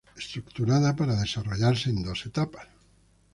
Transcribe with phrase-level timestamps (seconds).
[0.19, 2.67] Estructurada para desarrollarse en dos etapas.